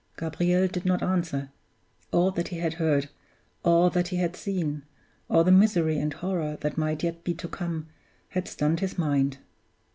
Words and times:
Gabriel 0.17 0.67
did 0.67 0.83
not 0.83 1.03
answer. 1.03 1.51
All 2.11 2.31
that 2.31 2.47
he 2.47 2.57
had 2.57 2.73
heard, 2.81 3.07
all 3.61 3.91
that 3.91 4.07
he 4.07 4.15
had 4.17 4.35
seen, 4.35 4.81
all 5.29 5.43
the 5.43 5.51
misery 5.51 5.99
and 5.99 6.11
horror 6.11 6.57
that 6.61 6.75
might 6.75 7.03
yet 7.03 7.23
be 7.23 7.35
to 7.35 7.47
come, 7.47 7.85
had 8.29 8.47
stunned 8.47 8.79
his 8.79 8.97
mind. 8.97 9.37